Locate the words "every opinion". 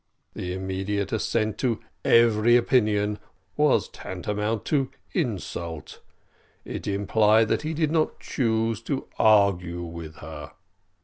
2.03-3.19